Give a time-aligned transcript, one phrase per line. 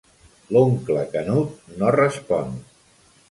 [0.55, 2.57] L'oncle Canut no respon.